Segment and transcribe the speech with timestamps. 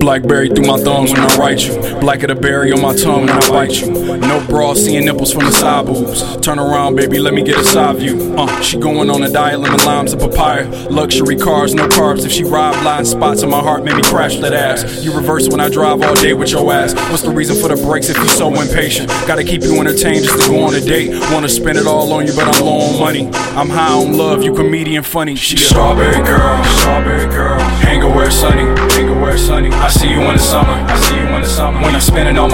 [0.00, 1.78] Blackberry through my thumbs when I write you.
[2.00, 4.17] Black of the berry on my tongue when I bite you.
[4.28, 6.36] No bra, seeing nipples from the side boobs.
[6.42, 8.34] Turn around, baby, let me get a side view.
[8.36, 10.68] Uh, she going on a diet, lemon limes and papaya.
[10.90, 12.26] Luxury cars, no carbs.
[12.26, 15.02] If she ride blind spots in my heart, make me crash that ass.
[15.02, 16.92] You reverse when I drive all day with your ass.
[17.10, 19.08] What's the reason for the brakes if you so impatient?
[19.26, 21.08] Gotta keep you entertained just to go on a date.
[21.32, 23.28] Wanna spend it all on you, but I'm low on money.
[23.56, 25.36] I'm high on love, you comedian funny.
[25.36, 27.58] She a strawberry girl, strawberry girl.
[27.80, 29.70] Hang where sunny, hang where sunny.
[29.70, 30.72] I see you in the summer.
[30.72, 31.80] I see you in the summer.
[31.80, 32.47] When I'm spending all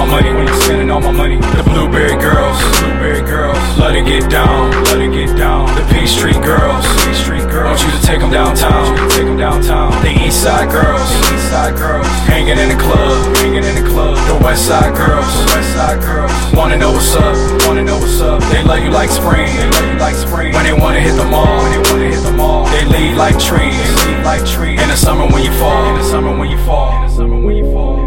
[2.04, 2.58] blueberry girls.
[2.80, 3.78] Blueberry girls.
[3.78, 4.70] Let it get down.
[4.84, 5.66] Let it get down.
[5.74, 6.84] The Peach Street girls.
[7.16, 7.80] Street girls.
[7.80, 8.96] Want you to take them downtown.
[9.10, 9.90] Take them downtown.
[10.02, 11.08] The East Side girls.
[11.08, 12.06] The East Side girls.
[12.28, 13.36] Hanging in the club.
[13.36, 14.16] Hanging in the club.
[14.28, 15.32] The West Side girls.
[15.54, 16.32] West Side girls.
[16.52, 17.36] Wanna know what's up.
[17.66, 18.40] Wanna know what's up.
[18.52, 19.48] They love you like spring.
[19.56, 20.52] They love you like spring.
[20.52, 21.62] When they wanna hit the mall.
[21.62, 22.66] When they wanna hit the mall.
[22.66, 23.80] They lead like trees.
[24.04, 24.80] They lead like trees.
[24.80, 25.88] In the summer when you fall.
[25.90, 26.92] In the summer when you fall.
[26.96, 28.03] In the summer when you fall.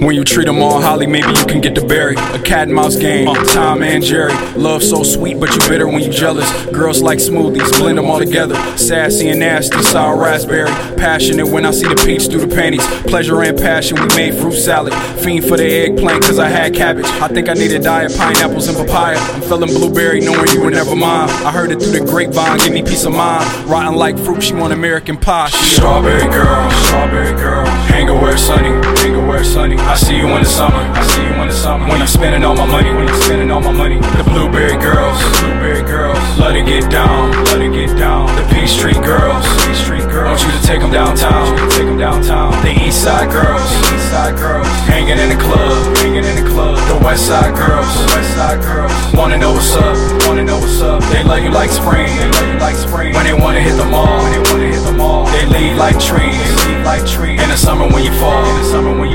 [0.00, 2.14] When you treat them all holly, maybe you can get the berry.
[2.14, 4.32] A cat and mouse game, Tom and Jerry.
[4.54, 6.48] Love so sweet, but you bitter when you jealous.
[6.66, 8.54] Girls like smoothies, blend them all together.
[8.78, 10.70] Sassy and nasty, sour raspberry.
[10.96, 12.86] Passionate when I see the peach through the panties.
[13.10, 14.94] Pleasure and passion, we made fruit salad.
[15.20, 17.06] Fiend for the eggplant, cause I had cabbage.
[17.06, 19.18] I think I need a diet, pineapples and papaya.
[19.18, 21.28] I'm feeling blueberry, knowing you were never mine.
[21.28, 23.44] I heard it through the grapevine, give me peace of mind.
[23.68, 25.48] Rotten like fruit, she want American pie.
[25.48, 27.66] Strawberry girl, strawberry girl.
[27.66, 29.76] Hang where sunny, hang where sunny.
[29.88, 31.88] I see you in the summer, I see you in the summer.
[31.88, 33.96] When I'm spending all my money, when I'm spending all my money.
[34.20, 36.20] The blueberry girls, the blueberry girls.
[36.38, 38.28] Let it get down, let it get down.
[38.36, 40.44] The Peach Street girls, Peach Street girls.
[40.44, 42.52] Want you to take them downtown, take them downtown.
[42.60, 44.68] The East Side girls, the East Side girls.
[44.84, 46.76] Hanging in the club, hanging in the club.
[46.92, 48.92] The West Side girls, the West Side girls.
[49.16, 49.96] Wanna know what's up,
[50.28, 51.00] wanna know what's up.
[51.08, 53.14] They love you like spring, they love you like spring.
[53.16, 55.24] When they wanna hit the mall, when they wanna hit the mall.
[55.32, 57.40] They lead like trees, they lead like trees.
[57.40, 59.07] In the summer when you fall, in the summer when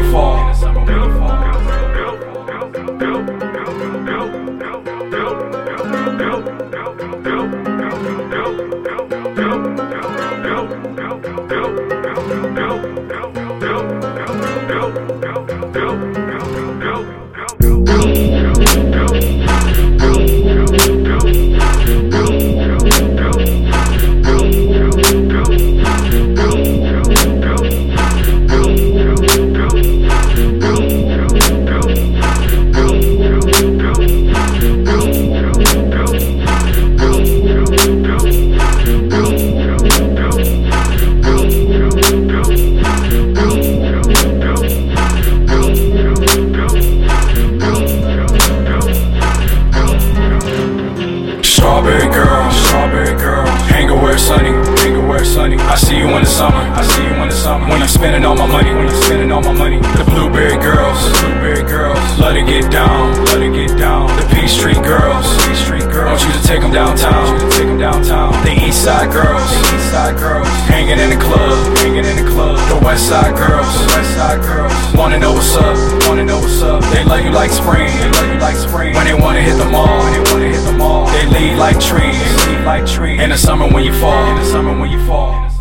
[58.03, 59.79] spending all my money, when I'm spending all my money.
[59.79, 62.03] The blueberry girls, the blueberry girls.
[62.19, 64.11] Let it get down, let it get down.
[64.19, 66.19] The Peach Street girls, Peach Street girls.
[66.19, 68.35] Want you to take them downtown, want you to take them downtown.
[68.43, 70.51] The East Side girls, the East Side girls.
[70.67, 72.59] Hanging in the club, hanging in the club.
[72.67, 74.75] The West Side girls, the West Side girls.
[74.99, 76.83] Wanna know what's up, wanna know what's up.
[76.91, 78.91] They love you like spring, they love you like spring.
[78.99, 81.07] When they wanna hit the mall, when they wanna hit the mall.
[81.15, 83.21] They lead like trees, they lead like trees.
[83.23, 85.52] In the summer when you fall, in the summer when you fall.